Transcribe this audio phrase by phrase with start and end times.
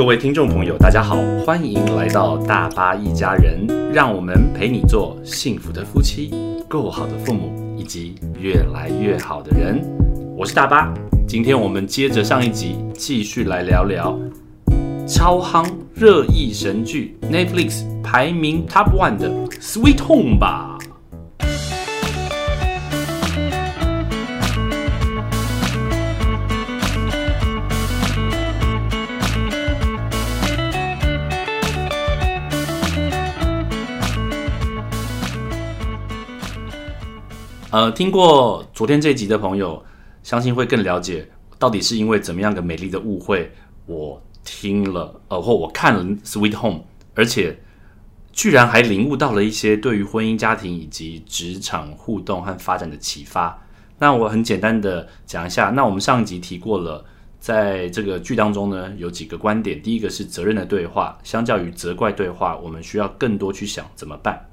[0.00, 6.32] 各位听众朋友，大家好，欢迎来到大巴一家人，让我们陪你做幸福的夫妻、
[6.66, 9.78] 够好的父母以及越来越好的人。
[10.34, 10.90] 我是大巴，
[11.28, 14.18] 今天我们接着上一集，继续来聊聊
[15.06, 19.28] 超夯热议神剧 Netflix 排名 Top One 的
[19.60, 20.78] 《Sweet Home》吧。
[37.72, 39.80] 呃，听过昨天这一集的朋友，
[40.24, 41.24] 相信会更了解
[41.56, 43.48] 到底是因为怎么样的美丽的误会，
[43.86, 46.80] 我听了，呃，或我看了《Sweet Home》，
[47.14, 47.56] 而且
[48.32, 53.56] 居然还领悟到了一些对于婚姻家庭以及职场互动和发展的启发。
[54.00, 57.04] 那我很简单的讲一下，那我们上一集提过了，
[57.38, 64.44] 在这个剧当中呢，有几个观点，第一个是责任的对话，相较于责怪对话，我们需要更多去想怎么办，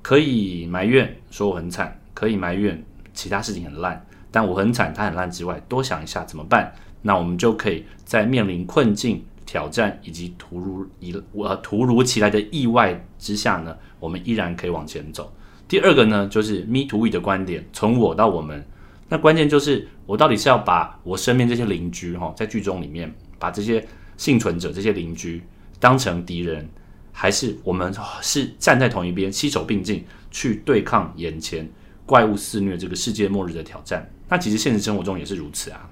[0.00, 1.99] 可以埋怨说我很惨。
[2.20, 6.70] 可以埋怨其他事情很烂，但我很惨，他很烂之外，多想一下怎么办？
[7.00, 15.32] 那我们就可以在面临困境、挑战以及突如一呃突如其来的意外之下呢，我们依然可以往前走。
[15.66, 18.62] 第二个呢，就是 Me to We 的观点，从我到我们，
[19.08, 23.82] 那关键就是我到底是要把我身边这些邻居哈，在剧中里面把这些
[24.18, 25.42] 幸存者、这些邻居
[25.78, 26.68] 当成敌人，
[27.12, 31.66] 还是我们是站在同一边，携手并进去对抗眼前？
[32.10, 35.88] 怪物肆虐这个世界末日的挑战，那其实现实生活中也是如此啊！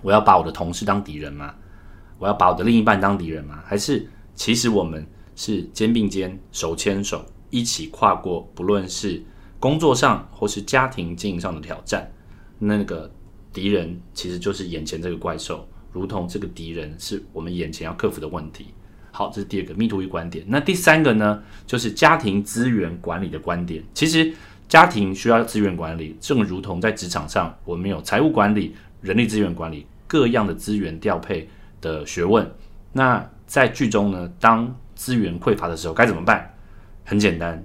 [0.00, 1.52] 我要把我的同事当敌人吗？
[2.20, 3.60] 我要把我的另一半当敌人吗？
[3.66, 5.04] 还是其实我们
[5.34, 9.20] 是肩并肩、手牵手，一起跨过不论是
[9.58, 12.08] 工作上或是家庭经营上的挑战？
[12.60, 13.12] 那个
[13.52, 18.66] 敌人其实就是眼前这个怪兽，如同这个敌人是我们眼前要克服的问题。
[19.10, 20.44] 好，这是第二个密图与观点。
[20.46, 23.82] 那第三个呢，就是家庭资源管理的观点。
[23.92, 24.32] 其实。
[24.68, 31.48] 家庭需要资源管理，正如同在职场上，我们有财务管理、人力资源管理各样的资源调配
[31.80, 32.50] 的学问。
[32.92, 36.54] 那在剧中呢，当资源匮乏的时候该怎么办？
[37.04, 37.62] 很简单，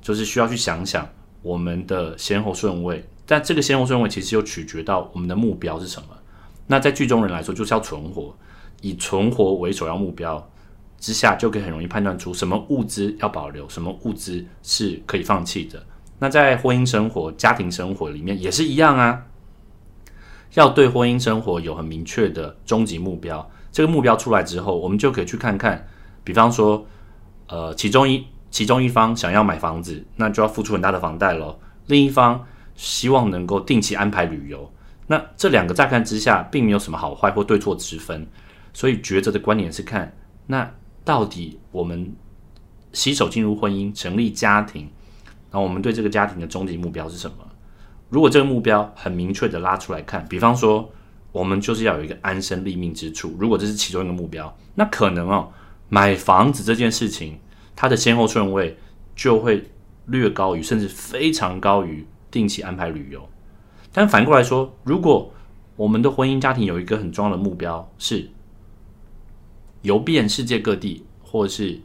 [0.00, 1.08] 就是需要去想想
[1.42, 3.04] 我们的先后顺位。
[3.26, 6.08] 但这个先后顺位其实又取决到我们的目标是什么。
[6.66, 8.34] 那在剧中人来说，就是要存活，
[8.80, 10.50] 以存活为首要目标
[10.98, 15.84] 之下，就可以很容易判断出什么物资要保留，什么物资是可以放弃的。
[16.18, 19.24] 那在婚姻生活、家庭生活里面也是一样啊，
[20.54, 23.48] 要对婚姻生活有很明确的终极目标。
[23.70, 25.86] 这个目标出来之后，我们就可以去看看，
[26.24, 26.84] 比方说，
[27.46, 31.60] 呃，其中一其中一方想要买房子，那就要付出很大的房贷咯。
[31.86, 34.72] 另一方希望能够定期安排旅游，
[35.06, 38.26] 那这两个乍看之下并没有什么好坏或对错之分。
[38.72, 40.68] 所以抉择的观点是看，那
[41.04, 42.12] 到底我们
[42.92, 44.90] 携手进入婚姻、成立家庭。
[45.50, 47.36] 那我们对这个家庭的终极目标是什么？
[48.10, 50.90] 如果这个目标很明确的拉出来看，比方说，
[51.30, 53.36] 我们就是要有一个安身立命之处。
[53.38, 55.52] 如果这是其中一个目标，那可能哦，
[55.88, 57.38] 买房子这件事情，
[57.76, 58.78] 它的先后顺位
[59.14, 59.62] 就会
[60.06, 63.28] 略高于，甚至非常高于定期安排旅游。
[63.92, 65.32] 但反过来说，如果
[65.76, 68.30] 我们的婚姻家庭有一个很重要的目标是
[69.82, 71.80] 游遍世界各地，或是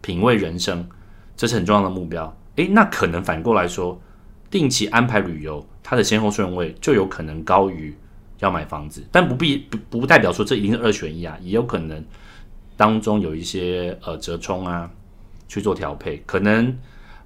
[0.00, 0.86] 品味人生，
[1.34, 2.36] 这是很重要的目标。
[2.56, 4.00] 诶，那可能反过来说，
[4.50, 7.94] 定期安排旅游，它的先后顺位就有可能高于
[8.40, 12.04] 要买房子，但不必不不代表说这一定是二选一啊，也有可能
[12.76, 14.90] 当中有一些呃折冲啊
[15.48, 16.76] 去做调配，可能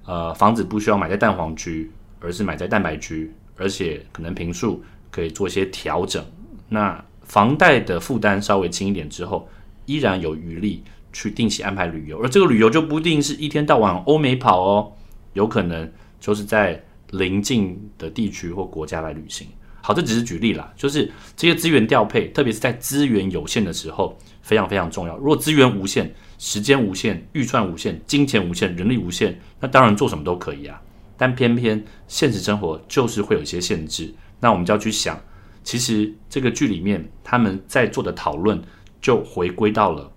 [0.05, 6.23] 呃房子不需要买在蛋黄区，而是买在蛋白区，而且可能平数可以做一些调整，
[6.69, 9.47] 那房贷的负担稍微轻一点之后，
[9.85, 14.91] 依然有余力去定期安排旅游，而这个旅游就不一定是一天到晚欧美跑哦。
[15.33, 19.47] 有可能就是在邻近的地区或国家来旅行。
[19.83, 25.17] 好，这只是举例啦，就是这些资源调配，特别是在资源有限的时候，非常非常重要。
[25.17, 30.79] 如果资源无限、时间无限、预算无限、金钱无限、人力无限，那当然做什么都可以啊。
[31.17, 35.19] 但偏偏现实生活就是会有一些限制，那我们就要去想，
[35.63, 38.61] 其实这个剧里面他们在做的讨论，
[39.01, 40.11] 就回归到了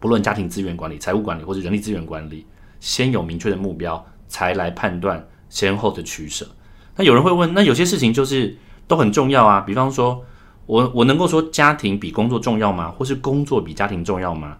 [0.00, 2.44] 不论家庭资源管理、财务管理或者人力资源管理，
[2.80, 4.04] 先有明确的目标。
[4.30, 6.48] 才来判断先后的取舍。
[6.96, 8.56] 那有人会问，那有些事情就是
[8.86, 9.60] 都很重要啊。
[9.60, 10.24] 比方说，
[10.66, 12.90] 我我能够说家庭比工作重要吗？
[12.90, 14.56] 或是工作比家庭重要吗？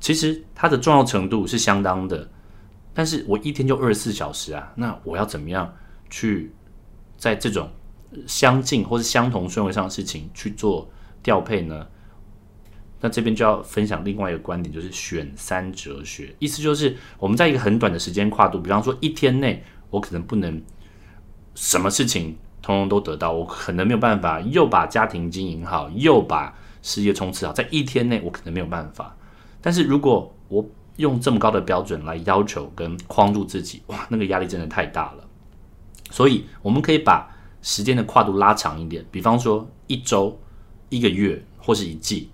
[0.00, 2.28] 其实它的重要程度是相当的。
[2.92, 5.72] 但是我一天就二十四小时啊，那我要怎么样
[6.08, 6.52] 去
[7.16, 7.68] 在这种
[8.26, 10.90] 相近或是相同顺位上的事情去做
[11.22, 11.86] 调配呢？
[13.00, 20.62] 那这边就要分享另外一个观点，就是选三哲学，意思就是我们在一个很短的时间跨度，比方说一天内，我可能不能
[21.54, 29.16] 什么事情通通都得到，我可能没有办法又把家庭经营好，又把事业冲刺好，在一天内我可能没有办法。
[29.62, 30.62] 但是如果我
[30.96, 35.24] 用这么高的标准来要求跟框住自己，哇，那个压力真的太大了。
[36.10, 40.38] 所以我们可以把时间的跨度拉长一点，比方说一周、
[40.90, 42.28] 一个月或是一季。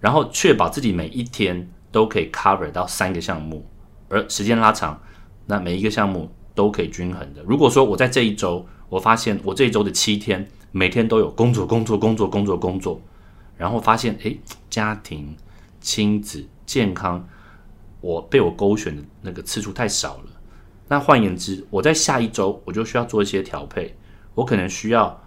[0.00, 3.64] 然后确保自己每一天都可以 cover 到三个项目，
[4.08, 4.98] 而时间拉长，
[5.46, 7.42] 那每一个项目都可以均衡的。
[7.42, 13.00] 如果说我在这一周，我发现我这一周的七天每天都有工作、工作、工作、工作、工作，
[13.56, 15.36] 然后发现诶，家庭、
[15.80, 17.28] 亲子、健康，
[18.00, 20.30] 我被我勾选的那个次数太少了。
[20.88, 23.94] 那换言之，我在下一周我就需要做一些调配，
[24.34, 25.22] 我可能需要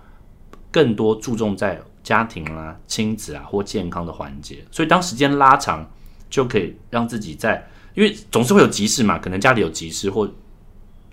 [0.71, 1.79] 更多注重在。
[2.03, 5.89] 家庭啦、亲子啊或健康的环节，所以当时间拉长，
[6.29, 7.65] 就可以让自己在，
[7.95, 10.29] 因为总是会有急事嘛，可能家里有急事或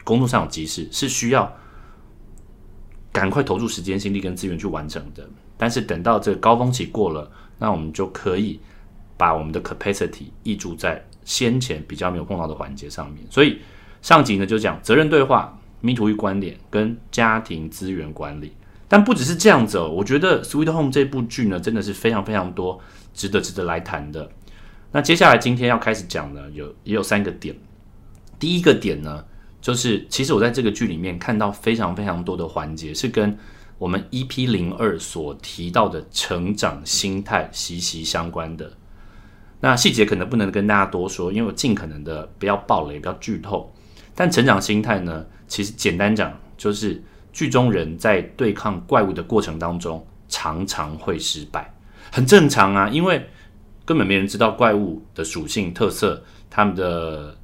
[0.03, 1.51] 工作上有急事，是需要
[3.13, 5.29] 赶快投入时间、精力跟资源去完成的。
[5.57, 8.59] 但是等到这个高峰期过了，那我们就可以
[9.17, 13.25] 把我们的 capacity 溢注在先前比较没有碰到的环节上面。
[13.31, 13.61] 所以
[14.03, 18.53] 上集呢就讲责任对话、迷途与观点跟家庭资源管理。
[18.93, 22.81] 但不只是这样子哦，我觉得《Sweet Home》这部剧呢，真的是非常非常多
[23.15, 24.29] 值得值得来谈的。
[24.91, 27.55] 那接下来今天要开始讲呢，有也有三个点。
[28.41, 29.25] 第一个点呢，
[29.61, 33.39] 就是其实我在这个剧里面看到非常非常多的环节，是跟
[33.79, 38.73] 我们 EP 零二所提到的成长心态息息相关的。
[39.61, 43.73] 那细节可能不能跟大家多说，因为我尽可能的不要暴雷，不要剧透。
[44.17, 47.01] 但成长心态呢，其实简单讲就是。
[47.33, 51.73] 剧中人在对抗怪物的过程当中，常常会失败，
[52.11, 53.25] 很正常啊，因为
[53.85, 57.37] 根本没人知道怪物的属性特色，他们的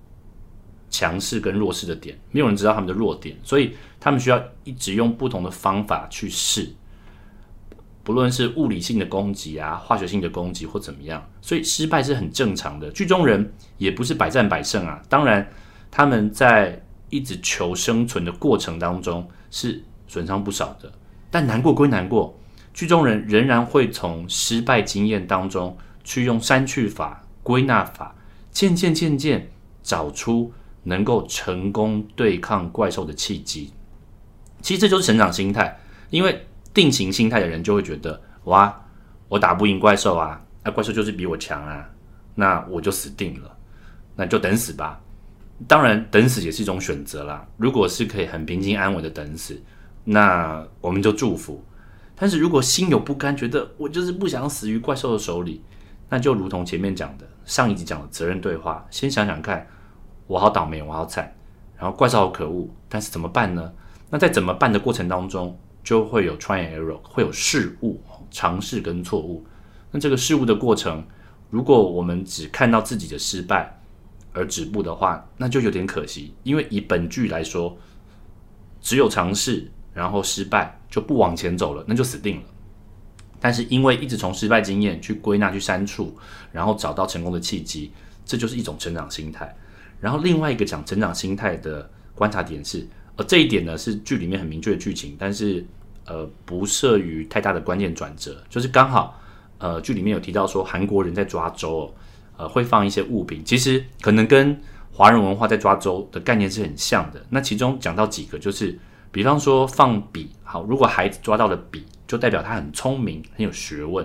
[0.91, 6.73] 强势跟弱势的点，没有人知道他们的弱点，所以他们需要一直用不同的方法去试，
[8.03, 12.91] 不论是物理性的攻击啊，化学性的攻击或怎么样，所以失败是很正常的。
[12.91, 15.49] 剧中人也不是百战百胜啊，当然
[15.91, 16.81] 他们在
[17.11, 19.29] 一直求生存的过程当中。
[19.51, 20.93] 是损伤不少的，
[21.31, 22.39] 但难过归难过，
[22.73, 28.15] 剧中人仍然会从失败经验当中去用删去法、归纳法，
[28.51, 29.51] 渐渐渐渐
[29.83, 30.53] 找出
[30.83, 33.73] 能够成功对抗怪兽的契机。
[34.63, 35.79] 其实这就是成长心态，
[36.11, 38.85] 因为定型心态的人就会觉得：哇，
[39.29, 41.89] 我打不赢怪兽啊，那怪兽就是比我强啊，
[42.35, 43.57] 那我就死定了，
[44.15, 45.01] 那就等死吧。
[45.67, 47.47] 当然，等死也是一种选择啦。
[47.57, 49.61] 如果是可以很平静安稳的等死，
[50.05, 51.65] 那我们就祝福。
[52.15, 55.63] 但是如果心有不甘，觉得我就是不想死于怪兽的手里，
[56.09, 59.67] 那就如同前面讲的，上一集讲的责任对话，先想想看，
[60.27, 61.35] 我好倒霉，我好惨，
[61.79, 63.73] 然后怪兽好可恶，但是怎么办呢？
[64.11, 68.01] 那在怎么办的过程当中，就会有 try and error，会有事误、
[68.31, 69.45] 尝试跟错误。
[69.91, 71.05] 那这个事误的过程，
[71.51, 73.76] 如果我们只看到自己的失败，
[74.37, 76.35] 而止步的话，那就有点可惜。
[76.43, 77.75] 因为以本剧来说，
[78.83, 82.43] 只有尝试，然后失败就不往前走了，那就死定了。
[83.41, 86.15] 但是因为一直从失败经验去归纳、去删除，
[86.53, 87.91] 然后找到成功的契机，
[88.27, 89.57] 这就是一种成长心态。
[90.01, 95.65] 然后另外一个讲成长心态的观察点是，呃，这一点呢是剧里面很明确的剧情，但是
[96.05, 99.19] 呃不涉于太大的关键转折，就是刚好
[99.57, 101.91] 呃剧里面有提到说韩国人在抓周。
[102.39, 104.61] 呃，会放一些物品，其实可能跟
[104.93, 107.25] 华人文化在抓周的概念是很像的。
[107.31, 108.79] 那其中讲到几个，就是
[109.11, 114.05] 比方说放笔，好，如果孩子抓到了笔，就代表他很聪明、很有学问；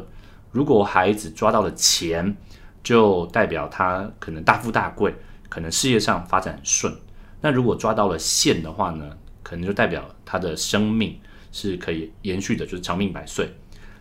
[0.52, 2.36] 如果孩子抓到了钱，
[2.82, 5.14] 就代表他可能大富大贵，
[5.50, 6.94] 可能事业上发展很顺。
[7.42, 9.10] 那如果抓到了线的话呢，
[9.44, 11.20] 可能就代表他的生命
[11.52, 13.50] 是可以延续的，就是长命百岁。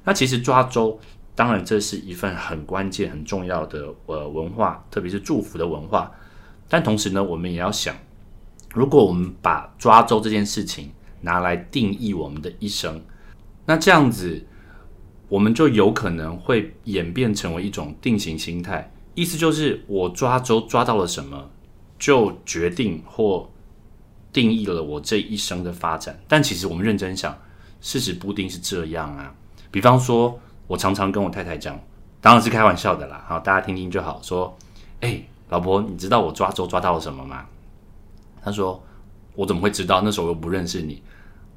[0.04, 1.00] 那其实抓周。
[1.40, 6.12] 当然，这是一份很关键、很重要的呃文化，特别是祝福的文化。
[6.68, 7.97] 但同时呢，我们也要想，
[8.75, 10.90] 如果我们把抓周这件事情
[11.23, 13.02] 拿来定义我们的一生，
[13.64, 14.44] 那这样子，
[15.30, 18.92] 我们就有可能会演变成为一种定型心态。
[19.14, 21.49] 意思就是，我抓周抓到了什么，
[21.99, 23.50] 就决定或
[24.30, 26.20] 定义了我这一生的发展。
[26.28, 27.35] 但其实我们认真想，
[27.80, 29.35] 事实不一定是这样啊。
[29.70, 30.38] 比方说。
[30.71, 31.77] 我常常跟我太太讲，
[32.21, 34.21] 当然是开玩笑的啦，好，大家听听就好。
[34.23, 34.57] 说，
[35.00, 37.45] 哎，老婆，你知道我抓周抓到了什么吗？
[38.41, 38.81] 她说，
[39.35, 40.00] 我怎么会知道？
[40.00, 41.03] 那时候又不认识你。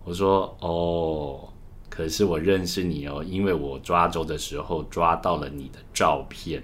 [0.04, 1.48] 我说，哦，
[1.92, 6.64] 可是我认识你哦，因为我抓周的时候抓到了你的照片。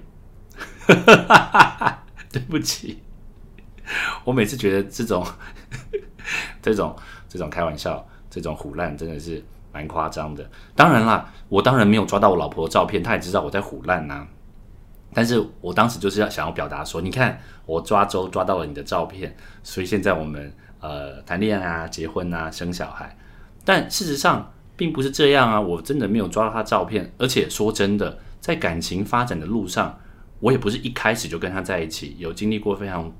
[2.34, 3.04] 对不起，
[4.24, 5.24] 我每次觉得这种、
[6.64, 6.96] 这种、
[7.28, 10.50] 这种开玩笑、这种胡烂真的是蛮夸张的。
[10.76, 14.28] 当然啦，我当然没有抓到我老婆的照片，她也知道我在胡烂呐。
[15.14, 23.18] 但是我当时就是要想要表达说，你看我抓周抓到了你的照片，所以现在我们呃谈恋爱啊、结婚啊、生小孩。
[23.66, 27.12] 但事实上并不是这样啊，我真的没有抓到他照片。
[27.18, 30.00] 而且说真的，在感情发展的路上，
[30.40, 33.12] 我也不是一开始就跟他在一起，有经历过非常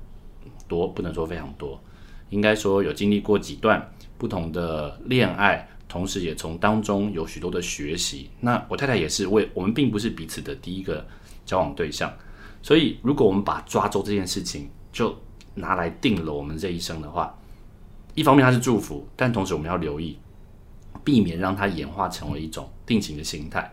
[0.68, 1.82] 多，不能说非常多，
[2.28, 8.30] 应该说有经历过几段不同的恋爱，同时也从当中有许多的学习。
[8.40, 11.06] 那我太太也是，为我们并不是彼此的第一个。
[11.46, 12.12] 交往对象，
[12.62, 15.18] 所以如果我们把抓周这件事情就
[15.54, 17.36] 拿来定了我们这一生的话，
[18.14, 20.16] 一方面它是祝福，但同时我们要留意，
[21.02, 23.68] 避免让它演化成为一种定型的心态。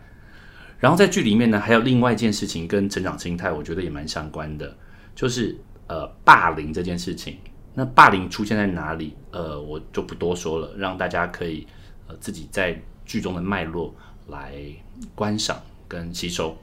[0.79, 4.75] 然后在剧里面呢，还有另外一件事情跟成长心态，我觉得也蛮相关的，
[5.13, 5.55] 就是
[5.85, 7.37] 呃霸凌这件事情。
[7.75, 9.15] 那霸凌出现在哪里？
[9.29, 11.67] 呃，我就不多说了，让大家可以
[12.07, 13.93] 呃自己在剧中的脉络
[14.27, 14.55] 来
[15.15, 16.57] 观赏跟吸收。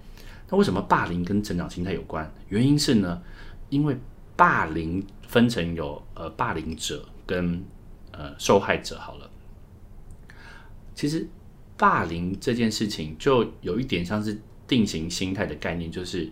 [0.50, 2.30] 那为什么霸凌跟成长心态有关？
[2.48, 3.22] 原因是呢，
[3.70, 3.96] 因为
[4.36, 7.64] 霸凌分成有呃霸凌者跟
[8.12, 8.98] 呃受害者。
[8.98, 9.30] 好了，
[10.94, 11.26] 其实
[11.76, 16.30] 霸凌这件事情就有一点像是定型心态的概念，就是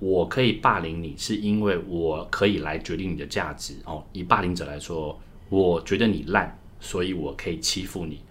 [0.00, 4.04] 我可以霸凌你，是因为我可以来决定你的价值哦。
[4.12, 5.18] 以霸凌者来说，
[5.48, 8.24] 我觉得你烂，所以我可以欺负你，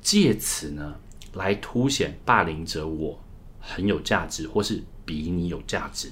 [0.00, 0.96] 借此呢
[1.32, 3.18] 来凸显霸凌者我。
[3.60, 6.10] 很有价值，或是比你有价值，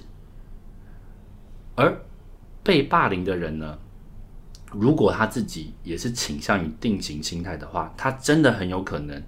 [1.74, 2.04] 而
[2.62, 3.78] 被霸凌的人呢？
[4.72, 9.22] 如果他自己也是倾向于定型心态的话，他真的很有可能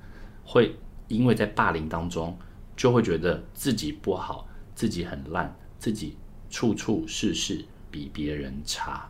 [0.44, 0.76] 会
[1.06, 2.36] 因为在霸凌当中，
[2.76, 6.18] 就会觉得自己不好，自己很烂，自己
[6.50, 9.08] 处处事事比别人差。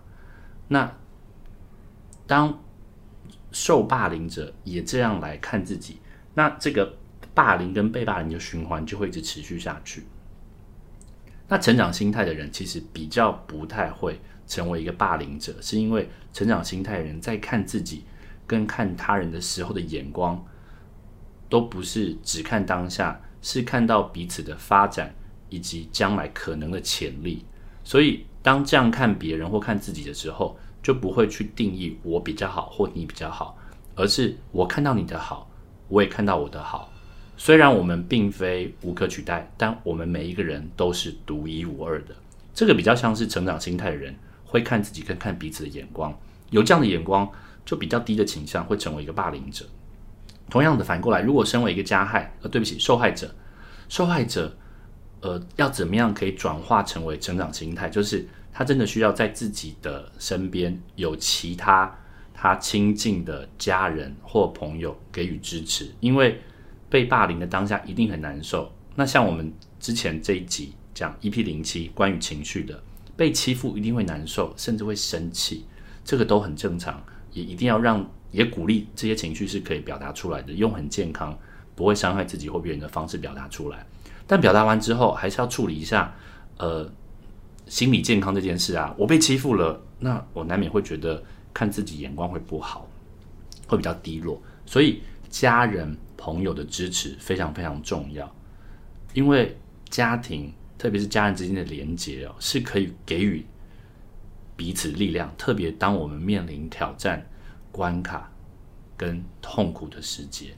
[0.68, 0.92] 那
[2.26, 2.57] 当
[3.52, 5.99] 受霸凌者也这样来看自己，
[6.35, 6.97] 那这个。
[7.35, 10.05] 霸凌跟被霸凌的循环就会一直持续下去。
[11.47, 18.02] 那成长心态的人其实比较不太会成为一个霸凌者，是因为成长心态的人在看自己
[18.45, 20.45] 跟看他人的时候的眼光，
[21.49, 25.14] 都不是只看当下，是看到彼此的发展
[25.49, 27.45] 以及将来可能的潜力。
[27.85, 33.56] 所以当这样看别人或看自己的时候，就不会去定义我比较好或你比较好，
[33.94, 35.50] 而是我看到你的好，
[35.88, 36.92] 我也看到我的好。
[37.37, 42.14] 虽然我们并非无可取代，但我们每一个人都是独一无二的。
[42.52, 46.12] 这个比较像是成长心态的人会看自己跟看彼此的眼光，
[46.50, 47.30] 有这样的眼光，
[47.64, 49.64] 就比较低的倾向会成为一个霸凌者。
[50.50, 53.32] 同样的，反过来，如果身为一个加害，呃，对不起，受害者，
[53.88, 54.56] 受害者，
[55.20, 57.88] 呃，要怎么样可以转化成为成长心态？
[57.88, 58.26] 就是
[58.58, 61.96] 他真的需要在自己的身边有其他
[62.34, 66.40] 他亲近的家人或朋友给予支持，因为。
[66.90, 68.72] 被霸凌的当下一定很难受。
[68.94, 72.82] 那像我们之前这一集讲 EP 零七关于情绪的，
[73.14, 75.66] 被欺负一定会难受，甚至会生气，
[76.02, 77.04] 这个都很正常。
[77.30, 81.38] 也一定要让，也鼓励这些情绪是可以表达出来的，用很健康、
[81.74, 83.84] 不会伤害自己或别人的方式表达出来。
[84.26, 86.16] 但表达完之后，还是要处理一下，
[86.56, 86.90] 呃，
[87.68, 88.94] 心理健康这件事啊。
[88.98, 91.22] 我被欺负了，那我难免会觉得
[91.54, 92.88] 看自己眼光会不好，
[93.66, 94.42] 会比较低落。
[94.66, 95.96] 所以家人。
[96.20, 98.28] 朋友的支持非常非常重要，
[99.14, 99.56] 因为
[99.88, 103.46] 家庭，特别是家人之间的连结哦，是可以给予
[104.56, 105.32] 彼此力量。
[105.38, 107.25] 特别当我们面临挑战、
[107.70, 108.28] 关卡
[108.96, 110.52] 跟痛苦的时节，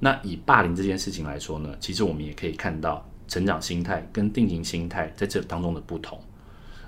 [0.00, 6.20] 那以霸凌这件事情来说呢，其实我们也可以看到成长心态跟定型心态在这当中的不同。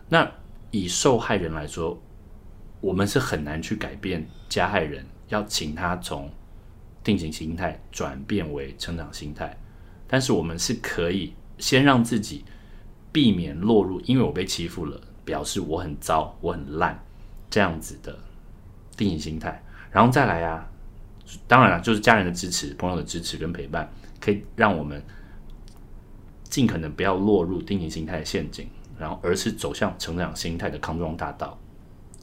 [0.08, 0.30] 那
[0.70, 2.00] 以受害人来说，
[2.80, 6.30] 我们是很难去改变加害人，要请他从。
[7.04, 9.56] 定型心态转变为成长心态，
[10.08, 12.44] 但是我们是可以先让自己
[13.12, 17.00] 避免落入，因为我被欺负了，表示我很糟，我很烂
[17.48, 18.18] 这样子的
[18.96, 19.62] 定型心态，
[19.92, 20.68] 然后再来啊，
[21.46, 23.88] 当然了，就是家人的支持、朋友的支持跟陪伴，
[24.20, 25.00] 可以让我们
[26.48, 31.58] 尽可能不要落入定型心态的陷阱，然后而是走向成长心态的康庄大道。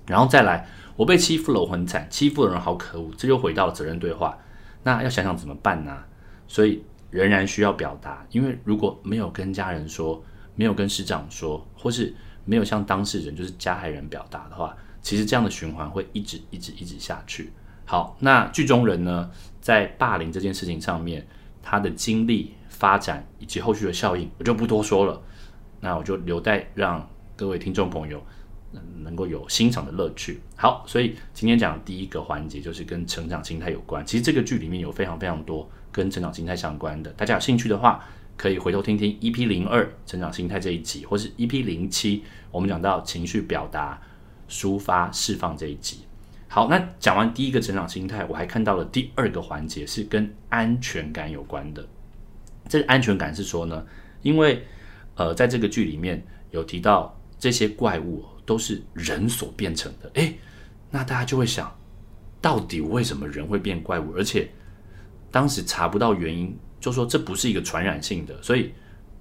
[0.05, 4.37] 然后再来，我被欺负了，我很惨，欺负的人好可恶，这就回到了责任对话。
[4.83, 6.03] 那要想想怎么办呢？
[6.47, 10.21] 所以仍然需要表达，因为如果没有跟家人说，
[10.55, 12.13] 没有跟师长说，或是
[12.43, 17.53] 没有向当事人，就是加害人表达的话，其实这样的循环会一直一直一直下去。
[17.85, 21.25] 好，那剧中人呢，在霸凌这件事情上面，
[21.61, 22.53] 他的经历、
[22.83, 25.23] 发展以及后续的效应，我就不多说了。
[25.79, 28.21] 那我就留待让各位听众朋友
[28.97, 30.41] 能够有欣赏的乐趣。
[30.57, 34.05] 好，所以今天讲第一个环节就是跟成长心态有关。
[34.05, 38.03] 其实这个剧里面有非常非常多跟成长心态相关的，大家有兴趣的话，
[38.35, 43.97] 可以回头听听 EP 零二成长心态这一集，或是 EP 零七我们讲到情绪表达、
[44.49, 45.99] 抒发、释放这一集。
[46.49, 51.87] 好，那讲完第一个成长心态，我还看到了第二个环节是跟安全感有关的。
[52.73, 53.85] 这个安全感是说呢，
[54.23, 54.65] 因为
[55.13, 60.33] 呃，在这个剧里面有提到这些怪物都是人所变成的，诶，
[60.89, 61.71] 那大家就会想，
[62.41, 64.11] 到底为什么人会变怪物？
[64.15, 64.49] 而且
[65.29, 68.71] 当时查不到原因，就说这不是一个传染性的，所以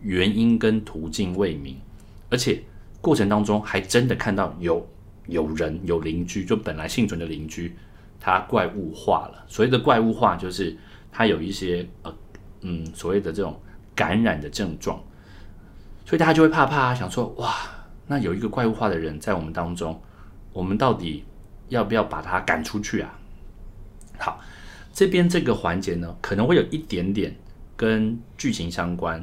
[0.00, 1.78] 原因跟途径未明，
[2.30, 2.62] 而且
[3.02, 4.88] 过程当中还真的看到有。
[5.26, 7.76] 有人有邻居，就本来幸存的邻居，
[8.18, 9.44] 他怪物化了。
[9.46, 10.76] 所谓的怪物化，就是
[11.12, 12.12] 他有一些呃
[12.62, 13.60] 嗯所谓的这种
[13.94, 14.98] 感染的症状，
[16.06, 17.54] 所以大家就会怕怕，想说哇，
[18.06, 20.00] 那有一个怪物化的人在我们当中，
[20.52, 21.24] 我们到底
[21.68, 23.18] 要不要把他赶出去啊？
[24.18, 24.40] 好，
[24.92, 27.36] 这边这个环节呢，可能会有一点点
[27.76, 29.22] 跟剧情相关。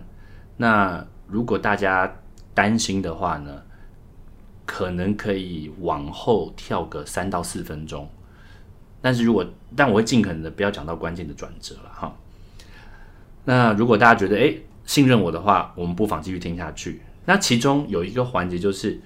[0.57, 2.15] 那如果大家
[2.53, 3.63] 担心的话呢？
[4.71, 8.07] 可能可以往后跳个三到四分钟，
[9.01, 9.43] 但是如果
[9.75, 12.15] 但我会尽可能的不要讲到关键的转折了哈。
[13.45, 17.01] 那如果大家觉得诶信任我的话，我们不妨继续听下去。
[17.25, 18.99] 那其中有一个环节，就是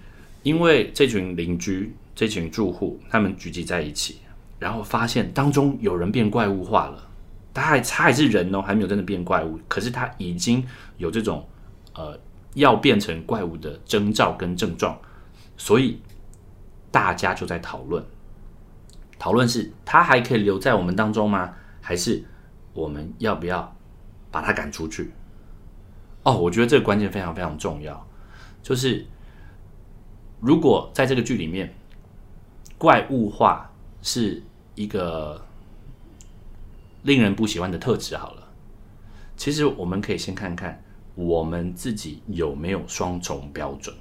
[0.43, 4.17] 因为这群邻居、这群住户他们聚集在一起，
[4.59, 7.09] 然后发现当中有人变怪物化了，
[7.53, 10.65] 他还他还是人哦，还没有真的变怪物，可是他已经
[10.97, 11.45] 有这种
[11.93, 12.17] 呃
[12.53, 14.97] 要变成怪物的征兆跟症状。
[15.57, 15.99] 所以
[16.91, 18.03] 大家就在讨论，
[19.19, 21.53] 讨论是他还可以留在我们当中吗？
[21.81, 22.23] 还是
[22.73, 23.75] 我们要不要
[24.33, 25.11] 把他赶出去？
[26.23, 28.07] 哦，我觉得这个关键非常非常重要，
[28.63, 29.05] 就是
[30.39, 31.71] 如果在这个剧里面，
[32.79, 33.69] 怪物化
[34.01, 34.41] 是
[34.73, 35.45] 一个
[37.03, 38.47] 令人不喜欢的特质，好了，
[39.37, 43.95] 其实我们可以先看看我们自己有没有双重标准。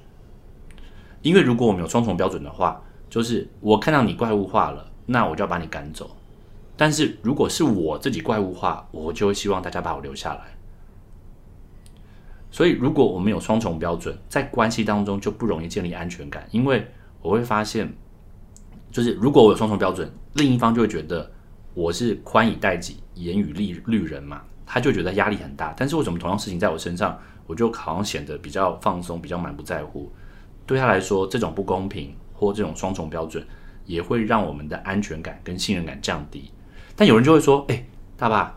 [1.21, 6.17] 因为如果我们有双重标准的话，就是我看到你怪物化了，那我就要把你赶走。
[6.75, 10.41] 但是如果是我自己怪物化，我就会希望大家把我留下来。
[12.49, 16.85] 所以如果我们有双重标准，在关系当中就不容易建立安全感，因为
[17.21, 17.91] 我会发现，
[18.91, 21.31] 就是如果我有双重标准，另一方就会觉得
[21.73, 25.73] 我是宽以待己、严以律律人嘛，他就觉得压力很大。
[25.75, 30.11] 但是为什么同样事情在我身上，我就好像显得比较放松、比较满不在乎？
[30.65, 33.43] 对他来说，这种不公平或这种双重标准，
[33.85, 36.51] 也会让我们的安全感跟信任感降低。
[36.95, 38.55] 但有人就会说：“哎，大爸，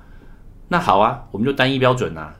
[0.68, 2.34] 那好啊，我们就单一标准啊。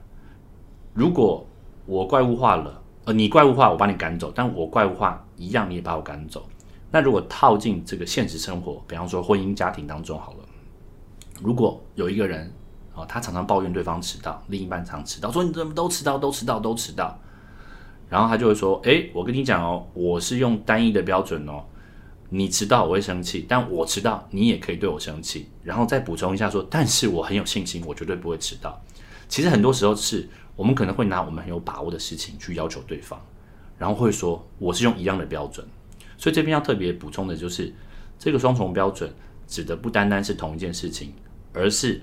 [0.93, 1.45] 如果
[1.85, 6.47] 我怪物化了，呃，你怪物化，我把你赶走；但我怪物化一样，你也把我赶走。
[6.91, 10.39] 那如果套进这个现实生活，比方说婚姻家庭当中好了，
[11.41, 12.51] 如果有一个人
[12.93, 17.17] 哦，他常常抱怨对方迟到，另一半常迟到，说你怎么都迟到，都迟到，都迟到。”
[18.09, 21.63] 然后他就会说：“哎，我跟你讲哦，我是用单一的标准哦。
[22.29, 25.47] 你迟到我会生气，但我迟到你也可以对我生气。
[25.63, 28.81] 然后再补充一下说，但是我很有信心，我绝对不会迟到。
[29.27, 33.21] 其实很多时候是我们可能会拿我们很有把握的事情去要求对方，
[33.77, 35.65] 然后会说我是用一样的标准。
[36.17, 37.73] 所以这边要特别补充的就是，
[38.17, 39.13] 这个双重标准
[39.47, 41.13] 指的不单单是同一件事情，
[41.53, 42.01] 而是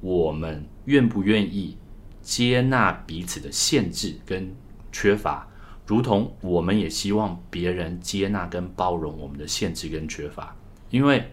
[0.00, 1.76] 我们愿不愿意
[2.22, 4.50] 接纳彼此的限制跟。”
[4.92, 5.46] 缺乏，
[5.90, 10.54] 如同我们也希望别人接纳跟包容我们的限制跟缺乏。
[10.88, 11.28] 因为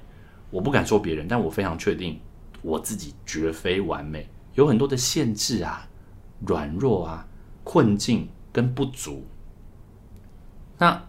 [0.49, 2.19] 我不敢说别人，但我非常确定
[2.63, 5.87] 我自己绝非完美，有很多的限制啊、
[6.43, 7.27] 软弱啊、
[7.63, 9.23] 困境跟不足。
[10.79, 11.05] 那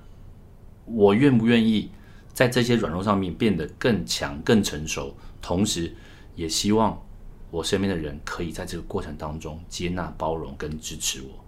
[0.84, 1.90] 我愿不愿意
[2.34, 5.16] 在这些软弱上面变得更强、更成熟？
[5.40, 5.90] 同时，
[6.36, 7.02] 也希望
[7.50, 11.47] 我身边的人可以在这个过程当中接纳、包容跟支持我。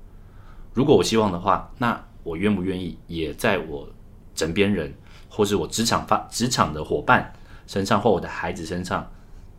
[0.72, 3.88] 如果我希望的话，那我愿不愿意也在我
[4.35, 4.94] 枕边人，
[5.28, 7.33] 或是我职场发职场的伙伴
[7.66, 9.11] 身上，或我的孩子身上，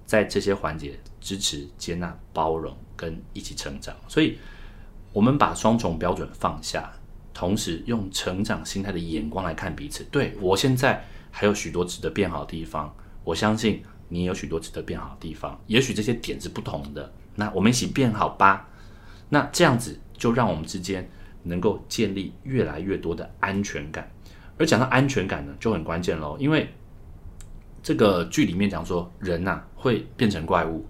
[0.05, 3.93] 在这些环节支持、接纳、包容跟一起成长。
[4.07, 4.37] 所以，
[5.11, 6.89] 我们把双重标准放下，
[7.33, 10.05] 同时用成长心态的眼光来看彼此。
[10.05, 12.95] 对我现在还有许多值得变好的地方，
[13.25, 15.59] 我相信你也有许多值得变好的地方。
[15.67, 18.69] 也许这些点是不同的，那我们一起变好吧。
[19.27, 19.99] 那这样子。
[20.21, 21.09] 就让我们之间
[21.41, 24.07] 能够建立越来越多的安全感，
[24.59, 26.37] 而讲到安全感呢，就很关键喽。
[26.39, 26.69] 因为
[27.81, 30.85] 这个剧里面讲说，人呐、会变成怪物。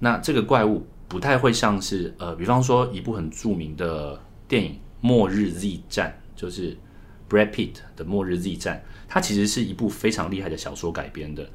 [0.00, 6.76] 那这个怪物不太会像是呃，比方说一部很著名的电影《末日 Z 战》，就是
[7.30, 8.76] Brad Pitt 的《末日 Z 战》，
[9.06, 11.48] 它其实是一部非常厉害的小说改编的。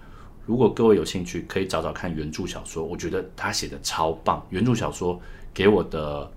[0.46, 4.42] 如果各位有兴趣，可以找找看原著小说，我觉得他写的超棒。
[4.50, 5.20] 原著小说
[5.54, 6.32] 给我的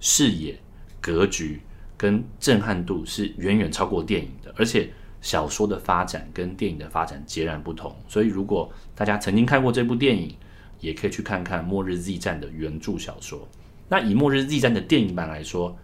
[0.00, 0.58] 视野、
[1.00, 1.60] 格局
[1.96, 7.94] 跟震撼度是远远超过电影的，而且小说的发展跟电影的发展截然不同。
[8.08, 10.34] 所以，如果大家曾经看过这部电影，
[10.80, 13.46] 也可以去看看《末日 Z 战》的原著小说。
[13.86, 15.76] 那以《末日 Z 战》的电影版来说，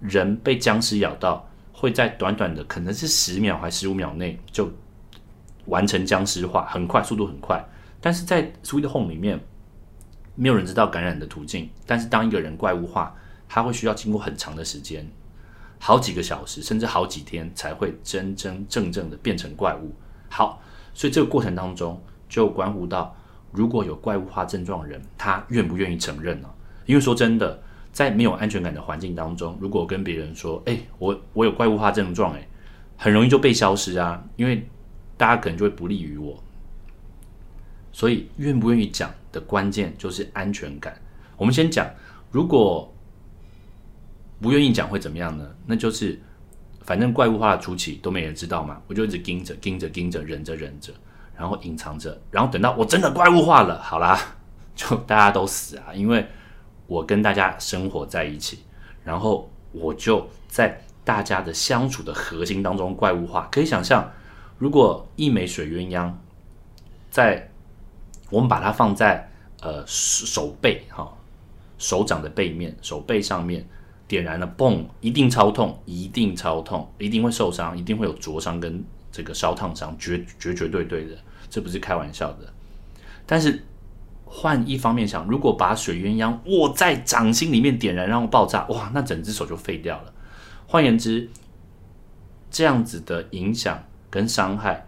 [0.00, 4.70] 人被僵尸咬到，会在短短的可能是十秒还十五秒内就
[5.66, 7.60] 完成僵尸化，很快，速度很快。
[8.00, 9.40] 但是在《Sweet Home》里面，
[10.36, 11.68] 没有人知道感染的途径。
[11.84, 13.16] 但是当一个人怪物化，
[13.48, 15.06] 他会需要经过很长的时间，
[15.78, 19.92] 好几个小时，甚至好几天才会真真正正的变成怪物。
[20.28, 20.60] 好，
[20.92, 23.14] 所以这个过程当中就关乎到，
[23.52, 26.48] 如果有怪物化症状的人，他愿不愿意承认呢、
[26.86, 32.48] 因为说真的，在没有安全感的环境当中，如果跟别人说，哎、我我有怪物化症状、哎，
[32.96, 34.66] 很容易就被消失啊，因为
[35.16, 36.42] 大家可能就会不利于我。
[37.92, 41.00] 所以，愿不愿意讲的关键就是安全感。
[41.36, 41.88] 我们先讲，
[42.32, 42.92] 如果
[44.44, 45.48] 不愿意讲会怎么样呢？
[45.64, 46.20] 那就是
[46.82, 50.92] 反正怪物化的初期都没人知道嘛，我就一直盯着、盯着、盯着，忍着、忍着，
[51.34, 54.20] 然后隐藏着，然后等到我真的怪物化了，好啦，
[54.76, 56.26] 就大家都死啊，因为
[56.86, 58.58] 我跟大家生活在一起，
[59.02, 63.48] 然后我就在大家的相处的核心当中怪物化。
[63.50, 64.06] 可以想象，
[64.58, 66.12] 如果一枚水鸳鸯
[67.10, 67.50] 在
[68.30, 69.26] 我们把它放在
[69.62, 71.10] 呃手手背哈、
[71.78, 73.66] 手掌的背面，手背上面
[74.06, 81.16] 点燃了，嘣，一定超痛，一定超痛，一定会受伤，一定会有灼伤跟这个烧烫伤，绝绝绝对对的，
[81.48, 82.52] 这不是开玩笑的。
[83.26, 83.62] 但是
[84.24, 90.12] 换一方面想，如果把水鸳鸯握在掌心里面点燃，然后爆炸，哇，那整只手就废掉了。
[90.66, 91.30] 换言之，
[92.50, 94.86] 这样子的影响跟伤害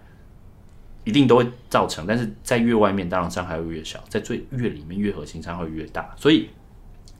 [1.04, 6.12] 一定都会造成，但是在越外面，当然伤害会越小；在最越里面，越核心伤害会越大。
[6.16, 6.50] 所以，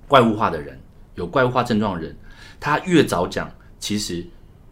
[0.08, 0.76] 怪物化的人，
[1.16, 2.16] 有怪物化症状的人，
[2.60, 4.24] 他越早讲，其实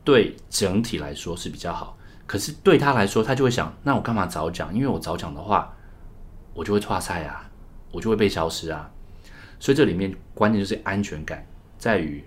[0.04, 1.98] 对整体来说是比较好。
[2.26, 4.74] 可是对他来说，他就会想：那我干嘛早讲？
[4.74, 5.74] 因为我早讲的话，
[6.54, 7.50] 我就会错赛啊，
[7.90, 8.90] 我就会被消失啊。
[9.58, 11.46] 所以这里面关键就是安全感，
[11.78, 12.24] 在于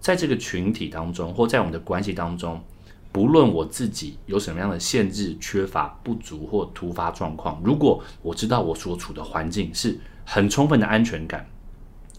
[0.00, 2.62] 在这个群体当中，或在我们的关系当中，
[3.10, 11.48] 不论我自己有什么样的限制、缺乏、不足或突发状况，如果我知道我所处的环境是很充分的安全感，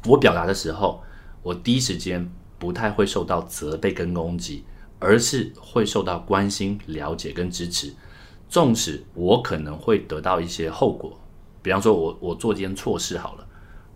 [0.07, 1.03] 我表达的时候，
[1.41, 4.63] 我第一时间不太会受到责备跟攻击，
[4.99, 7.93] 而是会受到关心、了解跟支持。
[8.47, 11.19] 纵使我可能会得到一些后果，
[11.61, 13.47] 比方说我我做一件错事好了，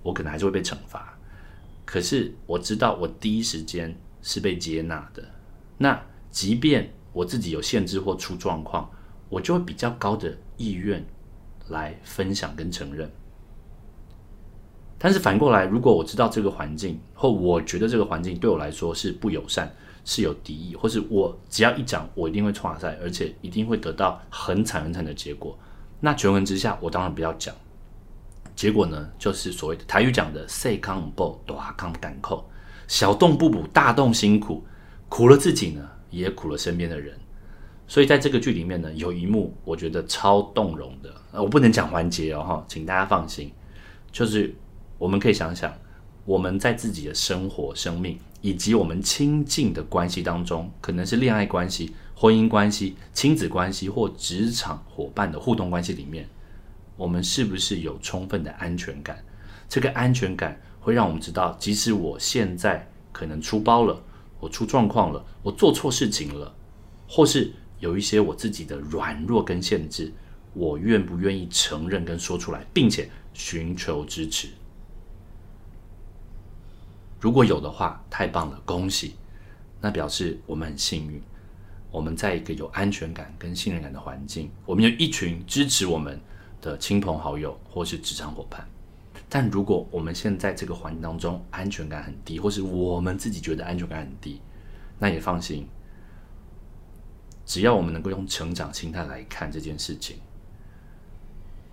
[0.01, 1.17] 我可能还是会被惩罚。
[1.85, 5.23] 可是我知道我第一时间是被接纳的，
[5.77, 5.99] 那
[6.31, 8.89] 即便我自己有限制或出状况，
[9.29, 11.05] 我就会比较高的意愿
[11.69, 13.09] 来分享跟承认。
[15.01, 25.57] 但是反过来，如果我知道这个环境，或我觉得这个环境对我来说是不友善、是有敌意，或是我只要一讲，我一定会错赛，而且一定会得到很惨很惨的结果，
[26.01, 27.55] 那权衡之下，我当然不要讲。
[28.55, 32.45] 结果呢，就是所谓的台语讲的“细康不大康赶扣”，
[32.89, 34.61] 小洞不补，大洞辛苦，
[35.07, 37.17] 苦了自己呢，也苦了身边的人。
[37.87, 43.49] 所以在这个剧里面呢，有一幕我觉得超动容的，呃，我不能讲环节哦，哈，请大家放心，
[44.11, 44.53] 就是
[44.99, 45.73] 我们可以想想，
[46.25, 56.27] 我们在自己的生活、生命以及我们亲近的关系当中，可能是恋爱关系、婚姻关系、亲子关系或职场伙伴的互动关系里面。
[56.97, 59.17] 我们是不是有充分的安全感？
[59.69, 64.03] 这个安全感会让我们知道，即使我现在可能出包了，
[64.41, 66.53] 我出状况了，我做错事情了，
[67.07, 70.11] 或是有一些我自己的软弱跟限制，
[70.53, 74.49] 我愿不愿意承认跟说出来，并且寻求支持？
[77.19, 79.15] 如果有的话，太棒了，恭喜！
[79.81, 81.21] 那表示我们很幸运，
[81.91, 86.19] 我们在一个有安全感跟信任感的环境，我们有一群支持我们。
[86.61, 88.67] 的亲朋好友或是职场伙伴，
[89.29, 94.41] 但如果我们现在这个环境当中安全感很低，或是我们自己觉得安全感很低，
[94.97, 95.65] 那也放心，
[97.45, 100.17] 只要我们能够用成长心态来看这件事情，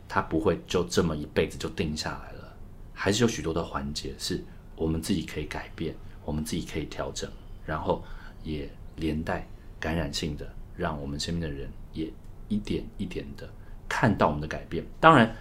[0.09, 2.57] 它不会就这么一辈子就定下来了，
[2.95, 4.45] 还是有许多的环节是
[4.77, 7.29] 我们自己可以改变，我们自己可以调整，
[7.65, 8.03] 然后
[8.45, 9.47] 也连带
[9.81, 12.09] 感染性的让我们身边的人也
[12.49, 13.49] 一点一点的
[13.89, 14.85] 看到我们的改变。
[15.01, 15.35] 当然，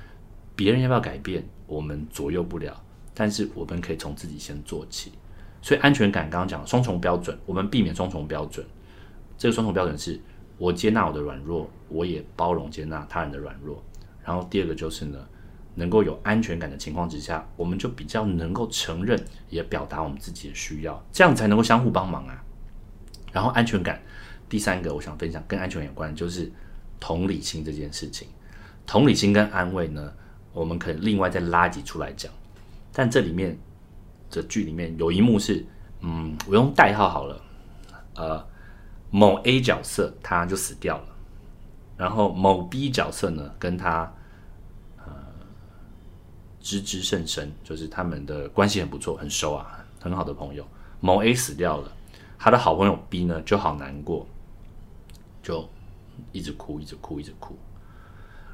[0.56, 2.82] 别人要不要改变，我们左右不了，
[3.14, 5.12] 但是我们可以从自己先做起。
[5.62, 8.66] 所以安全感刚刚讲双重标准，我们避免双重标准。
[9.38, 10.20] 这个双重标准是
[10.58, 13.84] 我接纳我的软弱，我也包容接纳他人的软弱。
[14.24, 15.28] 然后第二个就是呢，
[15.76, 22.44] 能够有安全感的情况之下，我们就比较能够承认，也表达我们自己的需要，这样才能够相互帮忙啊。
[23.32, 24.02] 然后安全感，
[24.50, 26.52] 第三个我想分享跟安全有关，就是
[27.00, 28.28] 同理心这件事情。
[28.88, 30.12] 同理心跟安慰呢，
[30.54, 32.32] 我们可以另外再拉几出来讲，
[32.92, 33.58] 但这里面。
[34.28, 35.64] 这剧里面有一幕是，
[36.02, 37.42] 嗯，我用代号好了，
[38.16, 38.46] 呃，
[39.12, 41.06] 某 A 角色他就死掉了，
[41.96, 44.12] 然后某 B 角色呢跟他
[46.66, 50.66] 知之甚深，就是他们的关系很不错，很熟啊，很好的朋友。
[51.00, 51.92] 某 A 死掉了，
[52.40, 54.26] 他的好朋友 B 呢就好难过，
[55.44, 55.70] 就
[56.32, 57.56] 一直哭，一直哭，一直哭。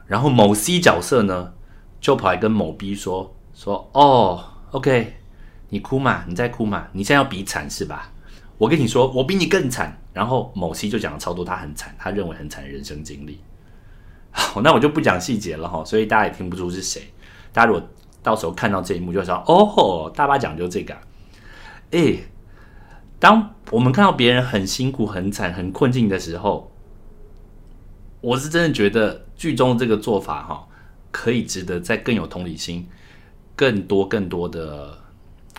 [0.08, 1.54] 然后某 C 角色呢
[2.02, 5.16] 就跑来跟某 B 说说，哦，OK。
[5.70, 6.26] 你哭嘛？
[6.28, 6.90] 你在哭嘛？
[6.92, 8.12] 你现在要比惨是吧？
[8.58, 9.98] 我跟你说，我比你更惨。
[10.12, 13.40] 然后某 C 就讲了超多，他很惨，他认为很惨的人生经历。
[14.32, 17.04] 好，那我就不讲细节了哈，所以大家也听不出是谁。
[17.54, 17.90] 大家如果
[18.24, 20.96] 到时候看到这一幕，就说哦吼，大巴讲究这个。
[21.92, 22.18] 哎，
[23.20, 26.72] 当我们看到别人很辛苦、很惨、很困境的时候，
[28.22, 30.68] 我是真的觉得剧中这个做法哈，
[31.12, 32.88] 可以值得再更有同理心，
[33.56, 35.00] 更多更多的。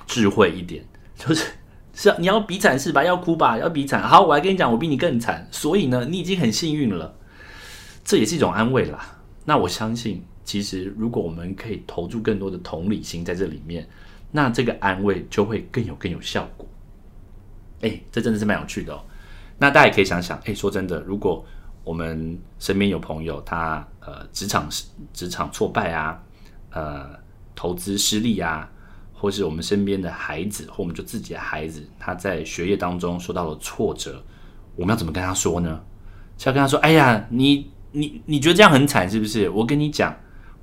[0.04, 0.84] 智慧一点，
[1.16, 1.46] 就是
[1.94, 3.02] 是，你要比惨是吧？
[3.02, 3.56] 要哭吧？
[3.56, 4.02] 要比惨？
[4.02, 5.48] 好，我来跟你讲，我比你更惨。
[5.50, 7.14] 所以呢，你已经很幸运了，
[8.04, 9.18] 这也是一种安慰啦。
[9.46, 13.88] 那我相信，其实如果我们可以投注更多的同理心在这里面，
[14.30, 16.66] 那这个安慰就会更有更有效果。
[17.80, 19.02] 哎，这真的是蛮有趣的哦。
[19.58, 21.44] 那大家也可以想想，哎，说真的，如果
[21.84, 24.68] 我们身边有朋友他呃职场
[25.12, 26.22] 职场挫败啊，
[26.70, 27.10] 呃
[27.54, 28.68] 投资失利啊。
[29.14, 34.20] 或是我们身边的孩子，或我们就自己的孩子，他在学业当中受到了挫折，
[34.74, 35.80] 我们要怎么跟他说呢？
[36.36, 39.48] 是要跟他说：“哎呀，你你你觉得这样很惨是不是？
[39.50, 40.12] 我跟你讲，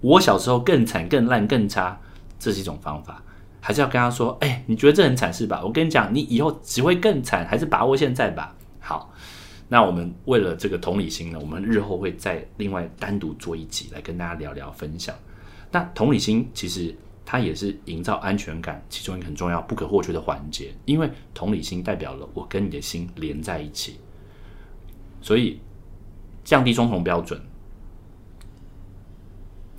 [0.01, 1.99] 我小时候更惨、更烂、更差，
[2.39, 3.21] 这是一种方法。
[3.59, 5.62] 还是要跟他说：哎，你觉得这很惨是吧？
[5.63, 8.55] 我跟你讲，你以后只会更惨，还是把握现在吧。
[8.79, 9.13] 好，
[9.67, 15.15] 那我们为了这个同理心呢，我们日后会再另外单独做一集来跟大家聊聊分享。
[15.71, 16.95] 那同理心其实。
[17.31, 23.99] 它也是营造安全感其中一个很重要、不可或缺的环节，因为同理心代表了我跟你的心连在一起，
[25.21, 25.59] 所以
[26.43, 27.39] 降低双重标准，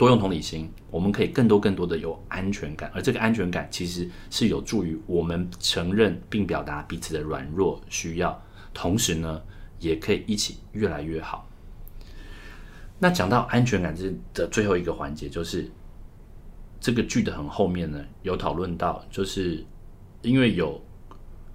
[0.01, 9.43] 多用同理心，我们可以更多更多的有安全感，而这个安全感其实是有助于我们承认并表达彼此的软弱需要，同时呢，
[9.79, 11.47] 也可以一起越来越好。
[12.99, 15.71] 那讲到安全感这的最后一个环节就是。
[16.83, 19.63] 这个剧的很后面呢，有讨论到，就是
[20.23, 20.83] 因为有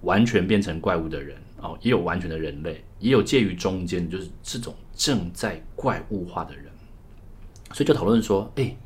[0.02, 6.66] 完全变成怪物的人哦，也有完全的人类，也有介于中间，就是这种正在怪物化的人，
[7.72, 8.76] 所以就讨论说，哎，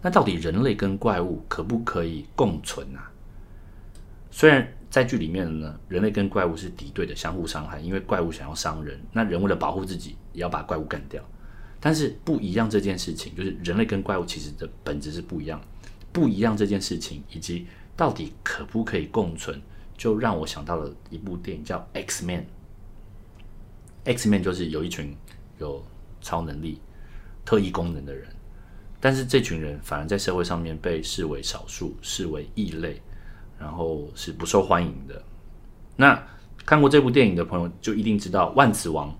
[0.00, 3.10] 那到底人类跟怪物可不可以共存啊？
[4.30, 11.22] 虽然在剧里面呢，人类跟怪物是敌对的，相互伤害，因为怪物想要伤人，那人为了保护自己，也要把怪物干掉。
[11.78, 15.60] 但是不一样这件事情，就是人类跟怪物其实的本质是不一样。
[16.12, 17.66] 不一样这件事情，以及
[17.96, 19.60] 到底可不可以共存，
[19.96, 22.40] 就让我想到了一部电影叫《X Man》。
[24.04, 25.16] X Man 就是有一群
[25.58, 25.82] 有
[26.20, 26.80] 超能力、
[27.44, 28.28] 特异功能的人，
[29.00, 33.00] 但是这群人反而在社会上面被视为少数、视为异类，
[33.58, 35.22] 然后是不受欢迎的。
[35.96, 36.22] 那
[36.64, 39.12] 看过这部电影的朋友就一定知道，万磁王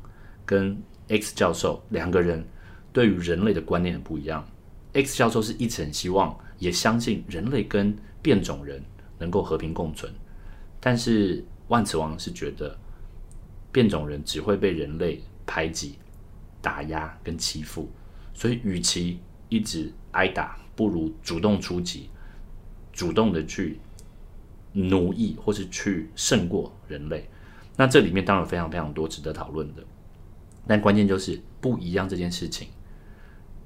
[0.46, 2.44] 跟 X 教授两个人
[2.92, 4.46] 对于人类的观念很不一样。
[4.92, 6.36] X 教授是一直很希望。
[6.58, 8.80] 也相信人类跟变种人
[9.18, 10.12] 能够和平共存，
[10.78, 12.78] 但是万磁王是觉得
[13.72, 15.98] 变种人只会被人类排挤、
[16.60, 17.90] 打压跟欺负，
[18.34, 22.08] 所以与其一直挨打，不如主动出击，
[22.92, 23.78] 主动的去
[24.72, 27.28] 奴役或是去胜过人类。
[27.76, 29.82] 那这里面当然非常非常多值得讨论的，
[30.66, 32.68] 但关键就是不一样这件事情。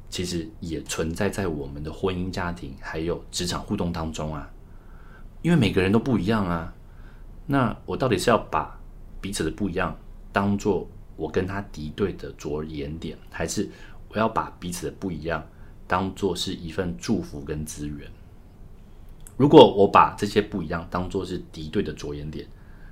[0.09, 4.49] 其实也存在在我们的婚姻家庭还有职场互动当中啊，
[5.43, 6.73] 因为每个人都不一样啊。
[7.45, 8.79] 那我到底是要把
[9.21, 9.97] 彼此的不一样
[10.33, 13.69] 当做我跟他敌对的着眼点，还是
[14.09, 15.47] 我要把彼此的不一样
[15.87, 18.11] 当做是一份祝福跟资源？
[19.37, 22.47] 如果我把这些不一样当做是敌对的着眼点，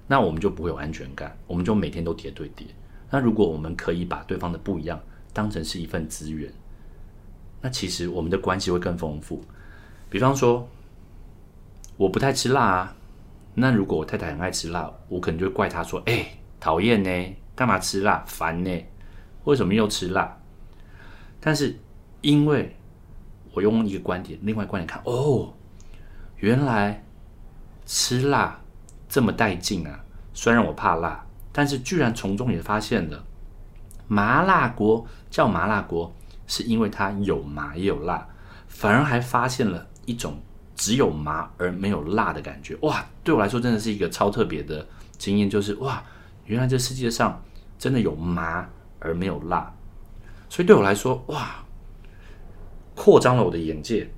[0.06, 2.66] 那我们就不会有安全感，我们就每天都叠对叠。
[3.10, 5.00] 那如果我们可以把对方的不一样，
[5.32, 6.52] 当成是一份资源，
[7.62, 9.42] 那其实我们的关系会更丰富。
[10.10, 10.68] 比方说，
[11.96, 12.96] 我不太吃辣啊，
[13.54, 18.22] 那如果我太太很爱吃辣，我可能就会怪她说：“哎，讨厌呢，干嘛吃辣？
[18.26, 18.84] 烦呢，
[19.44, 20.36] 为什么又吃辣？”
[21.46, 21.78] 但是
[22.22, 22.74] 因为
[23.52, 25.52] 我用一个观点，另外观点看，哦，
[26.38, 27.04] 原来
[27.84, 28.58] 吃辣
[29.10, 30.02] 这么带劲啊！
[30.32, 33.22] 虽然我怕辣，但是居然从中也发现了
[34.08, 36.10] 麻辣锅叫麻辣锅，
[36.46, 38.26] 是因为它有麻也有辣，
[38.66, 40.40] 反而还发现了一种
[40.74, 42.74] 只有麻而没有辣的感觉。
[42.80, 44.86] 哇，对我来说真的是一个超特别的
[45.18, 46.02] 经验，就是哇，
[46.46, 47.42] 原来这世界上
[47.78, 48.66] 真的有麻
[48.98, 49.70] 而没有辣，
[50.54, 51.64] 所以对我来说，哇。
[52.94, 54.08] 扩张了我的眼界，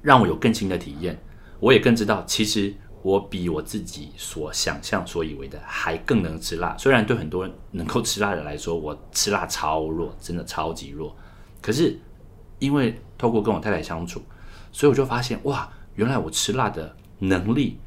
[0.00, 1.20] 让我有更新的体验。
[1.58, 6.76] 我也更知道，其实我比我自己所想象、所以为的还更能吃辣。
[6.78, 11.16] 虽然对很多人能够吃辣的人来说，我吃辣超弱，真的超级弱。
[11.60, 11.98] 可是
[12.60, 14.22] 因为透过跟我太太相处，
[14.70, 17.80] 所以我就发现，哇，原来我吃辣的能力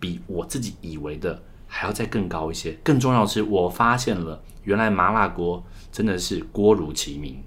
[0.00, 1.40] 比我自己以为的
[1.76, 2.70] 还要再更高一些。
[2.84, 5.60] 更重要的是，我发现了，原来麻辣锅
[5.90, 7.42] 真的是锅如其名。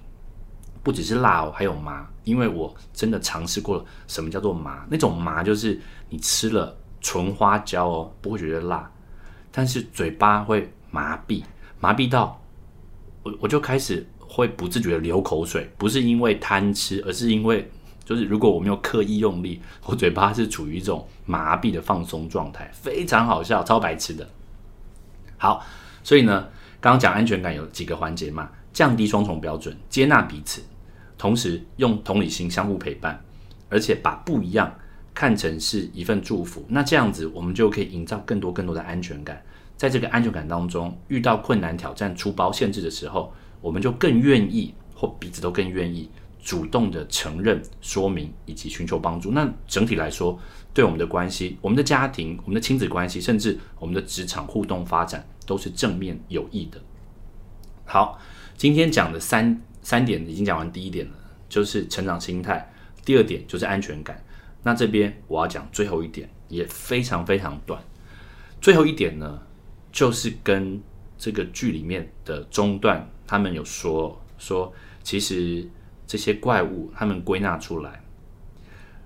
[0.83, 4.85] 不只是辣哦，还有麻，因为我真的尝试过了什么叫做麻。
[4.89, 8.89] 那种麻就是你吃了纯花椒哦，不会觉得辣，
[9.51, 11.43] 但是嘴巴会麻痹，
[11.79, 12.41] 麻痹到
[13.23, 17.69] 我我就开始会不自觉的流口水，不是因为贪吃，而是因为
[18.07, 24.25] 就是如果我没有刻意用力，我嘴巴是处于一种麻痹的放松状态，非常好笑，超白痴的。
[25.35, 25.61] 好，
[26.05, 26.47] 所以呢，
[26.79, 30.63] 刚刚讲安全感有几个环节嘛，降低双重标准，接纳彼此。
[31.17, 33.21] 同时用同理心相互陪伴，
[33.67, 34.73] 而且把不一样
[35.13, 36.63] 看成是一份祝福。
[36.69, 39.43] 那这样子，我们就可以营造更多更多的安全感。
[39.75, 46.09] 在这个安全感当中，遇到困难、挑战、出包、限制的时候，我们就更愿意，或彼此都更愿意
[46.47, 49.31] 主动的承认、说明以及寻求帮助。
[49.31, 50.39] 那整体来说，
[50.73, 56.79] 对我们的关系、我们的家庭、我们的亲子关系，甚至我们的职场互动发展，都是正面有益的。
[57.83, 58.17] 好，
[58.55, 59.61] 今天讲的三。
[59.81, 61.13] 三点已经讲完，第一点了，
[61.47, 62.57] 就是成长心态；
[63.05, 64.21] 第二点就是安全感。
[64.63, 67.81] 那这边我要讲最后一点，也非常非常短。
[68.59, 69.41] 最后一点呢，
[69.93, 70.81] 就是跟
[71.17, 75.65] 这个剧里面的中段，他们有说说，其实
[76.07, 78.01] 这些怪物，他们归纳出来，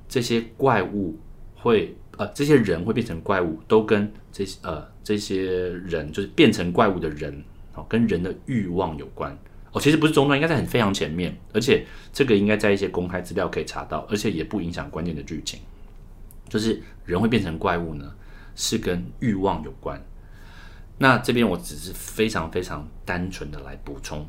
[0.08, 1.18] 这些怪物
[1.56, 9.36] 会呃，这些人会变成怪物，都跟这些呃这些人就是变成怪物的人哦，跟人的欲望有关。
[9.72, 15.60] 哦，其实不是中段，应该在很非常前面，而且这个应该在一些公开资料可以查到，而且也不影响关键的剧情。
[16.50, 18.14] 就是人会变成怪物呢，
[18.54, 20.00] 是跟欲望有关。
[20.98, 24.28] 那这边我只是非常非常单纯的来补充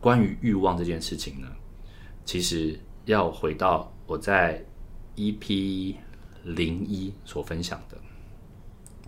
[0.00, 1.46] 关于欲望这件事情呢，
[2.24, 4.64] 其实要回到我在
[5.16, 5.96] EP
[6.44, 7.96] 零一所分享的，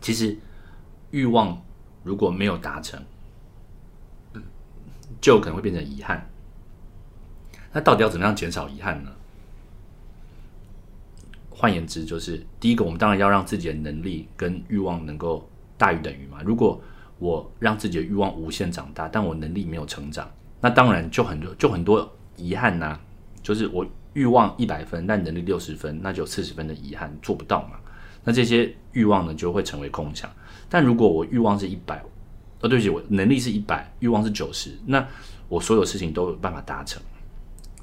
[0.01, 0.37] 其实
[1.11, 1.61] 欲望
[2.03, 3.03] 如果没有达成。
[5.21, 6.29] 就可能会变成遗憾。
[7.73, 9.11] 那到底要怎么样减少遗憾呢？
[11.49, 15.49] 换言之，就是第一个，我们当然要让自己的能力跟欲望能够
[15.79, 16.43] 大于等于嘛。
[16.43, 16.79] 如果
[17.19, 23.01] 我让自己的欲望无限长大，但我能力没有成长，那当然就很多就很多遗憾呐。
[23.45, 27.77] 就是我欲望一百分，但能力六十分，那就有四十分的遗憾做不到嘛。
[28.25, 30.31] 那这些欲望呢，就会成为空想。
[30.71, 32.03] 但如果我欲望是一百，
[32.63, 35.07] 哦，对不起，我能力是一百，欲望是九十，那
[35.47, 37.03] 我所有事情都有办法达成。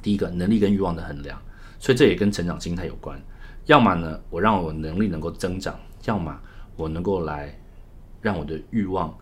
[0.01, 1.39] 第一个，能力跟欲望的衡量，
[1.77, 3.21] 所以这也跟成长心态有关。
[3.67, 6.35] 要么呢，我让我能力能够增长；要么
[6.75, 7.55] 我能够来
[8.19, 9.15] 让我的欲望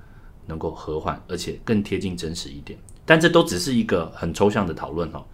[0.45, 2.80] 能够和缓，而且更贴近真实一点。
[3.06, 5.25] 但这都只是一个很抽象的讨论哦。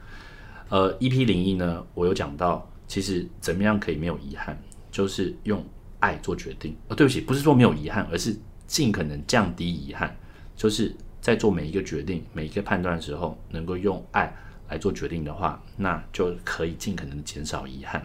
[0.69, 4.58] 呃，EP 零一呢，我有讲到，其实怎么样可以没有遗憾，
[4.91, 5.63] 就是用
[5.99, 6.75] 爱做决定。
[6.88, 8.36] 哦，对不起，不是说没有遗憾，而是。
[8.67, 10.17] 尽可能降低遗憾，
[10.56, 10.91] 就是
[11.22, 14.36] 在做每一个决定、每一个判断的时候，能够用爱
[14.70, 18.03] 来做决定的话，那就可以尽可能的减少遗憾。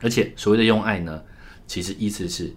[0.00, 1.20] 而且所谓的用爱呢，
[1.66, 2.54] 其实意思是，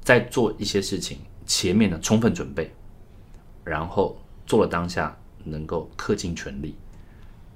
[0.00, 2.72] 在做一些事情前面的充分准备，
[3.62, 5.14] 然后做了当下
[5.44, 6.74] 能够恪尽全力。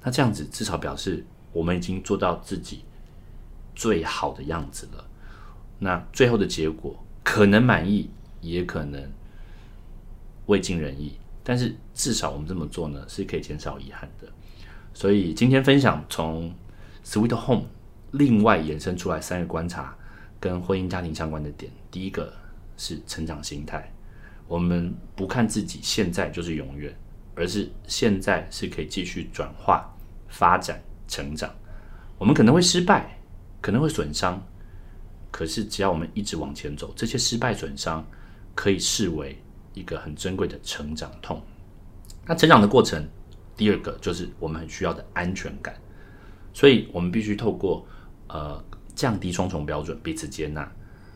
[0.02, 2.84] 那这样子至少表示我们已经做到自己
[3.74, 5.04] 最好的样子了。
[5.78, 8.10] 那最后的结果可能满意。
[8.40, 9.02] 也可能
[10.46, 14.28] 未尽人意，但是至少我们这么做呢，是可以减少遗憾的。
[14.94, 16.54] 所以今天分享从
[17.04, 17.66] Sweet Home
[18.12, 19.92] 另外衍生出来三个观察
[20.38, 21.72] 跟婚姻家庭相关的点。
[21.90, 22.32] 第一个
[22.76, 23.92] 是成长心态，
[24.46, 26.96] 我们不看自己现在就是永远，
[27.38, 29.88] 而是现在是可以继续转化、
[30.26, 31.48] 发展、成长。
[32.18, 33.16] 我们可能会失败，
[33.60, 34.44] 可能会损伤，
[35.30, 38.04] 可是只要我们一直往前走，这些失败损伤
[38.56, 39.40] 可以视为
[39.72, 41.40] 一个很珍贵的成长痛。
[42.26, 43.06] 那成长的过程，
[43.56, 45.74] 第二个就是我们很需要的安全感，
[46.52, 47.86] 所以我们必须透过
[48.26, 48.62] 呃
[48.96, 50.68] 降低双重标准，彼此接纳，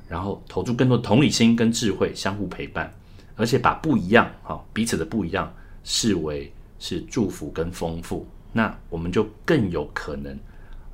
[0.09, 2.95] 然后投注更多同理心跟智慧，相互陪伴，
[3.35, 5.53] 而且把不一样哈彼此的不一样
[5.85, 10.39] 视为是祝福跟丰富，那我们就更有可能。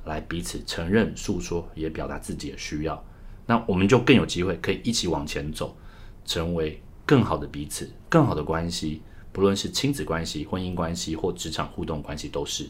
[0.05, 3.05] 来彼此承认、诉说，也表达自己的需要，
[3.45, 5.77] 那我们就更有机会可以一起往前走，
[6.25, 9.03] 成为更好的彼此、更好的关系。
[9.31, 12.67] 不论是亲子关系、婚姻关系或职场互动关系，都是。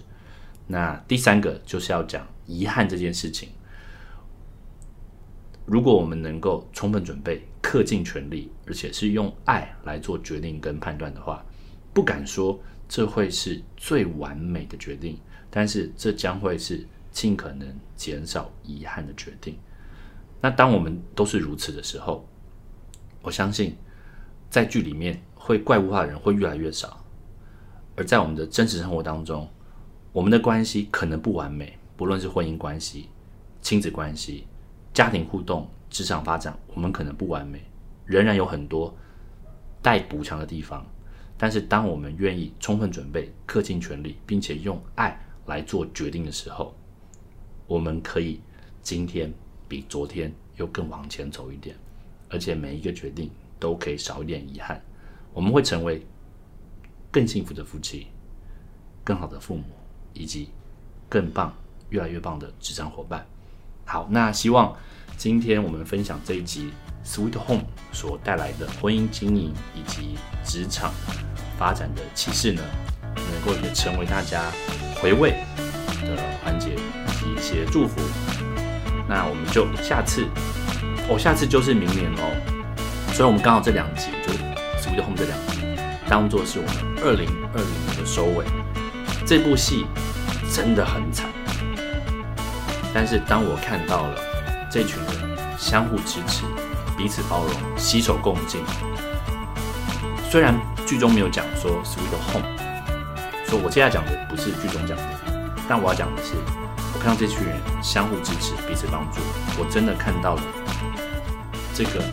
[0.67, 3.47] 那第三个就是要讲遗憾这件事情。
[5.65, 11.45] 如果我们能够充分准备、恪尽全力，而且是用爱来做决定跟判断的话，
[12.00, 15.20] 不敢说这会是最完美的决定，
[15.50, 16.88] 但是这将会是。
[17.12, 19.58] 尽可能减少遗憾的决定。
[20.39, 22.24] 那当我们都是如此的时候，
[23.24, 23.76] 我相信
[24.47, 27.04] 在剧里面会怪物化的人会越来越少。
[27.97, 29.50] 而在我们的真实生活当中，
[30.14, 33.10] 我们的关系可能不完美，不论是婚姻关系、
[33.60, 34.45] 亲子关系、
[34.93, 37.60] 家庭互动、职场发展，我们可能不完美，
[38.06, 38.95] 仍然有很多
[39.82, 40.86] 待补强的地方。
[41.42, 46.76] 但是，当我们愿意充分准备、恪尽全力，并且用爱来做决定的时候，
[47.66, 48.42] 我们可以
[48.84, 49.34] 今天
[49.66, 51.74] 比昨天又更往前走一点，
[52.30, 54.84] 而且每一个决定都可以少一点遗憾。
[55.34, 56.06] 我们会成为
[57.10, 58.08] 更幸福的夫妻、
[59.02, 59.64] 更好的父母，
[60.14, 60.50] 以及
[61.08, 61.56] 更棒、
[61.90, 63.26] 越来越棒的职场伙伴。
[63.86, 64.76] 好，那希望
[65.16, 66.70] 今天我们分享这一集
[67.08, 67.64] 《Sweet Home》
[67.94, 70.92] 所带来的婚姻经营以及职场
[71.60, 72.64] 发展的启示呢，
[73.16, 74.43] 能够也成为大家
[74.95, 75.32] 回味
[76.01, 76.70] 的环节。
[77.22, 78.01] 一些祝福，
[79.07, 80.26] 那我们就下次，
[81.10, 83.14] 哦，下次就是明年哦。
[83.14, 84.39] 所以，我们刚好这两集就是
[84.82, 85.62] Sweet Home 这两集，
[86.07, 88.45] 当做是我们二零二零年的收尾。
[89.26, 89.86] 这部戏
[90.53, 91.30] 真的很惨，
[92.93, 94.16] 但是当我看到了
[94.72, 96.43] 这群人相互支持、
[96.97, 98.62] 彼此包容、携手共进，
[100.30, 100.54] 虽然
[100.86, 102.46] 剧中没有讲说 Sweet Home，
[103.48, 105.04] 所以我接下来讲的不是剧中讲的，
[105.68, 106.36] 但我要讲的是。
[106.94, 109.22] 我看到这群人相互支持、彼此帮助，
[109.58, 110.42] 我真的看到了
[111.74, 112.04] 这个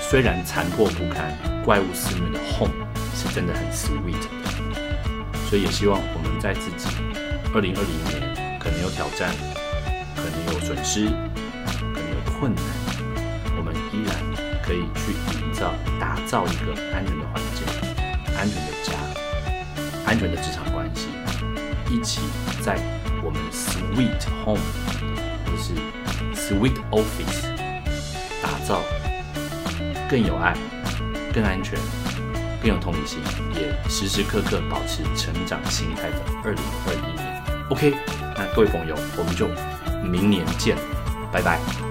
[0.00, 2.72] 虽然残破不堪、怪物肆虐的 home
[3.14, 4.28] 是真的很 sweet 的。
[5.48, 6.88] 所以也希望我们在自己
[7.54, 9.32] 二零二零年可能有挑战、
[10.16, 12.64] 可能有损失、可能有困难，
[15.60, 17.62] 造、打造一个安全的环境、
[18.36, 18.92] 安全的家、
[20.06, 21.08] 安全的职场关系，
[21.90, 22.22] 一起
[22.62, 22.80] 在。
[23.22, 24.58] 我们 Sweet Home
[25.44, 25.74] 或是
[26.34, 27.54] Sweet Office
[28.42, 28.80] 打造
[30.08, 30.56] 更有爱、
[31.34, 31.78] 更安全、
[32.62, 33.20] 更有同理心，
[33.54, 37.68] 也时时刻刻保持成长心态的二零二一年。
[37.68, 37.94] OK，
[38.38, 39.46] 那各位朋友，我们就
[40.02, 40.78] 明年见，
[41.30, 41.89] 拜拜。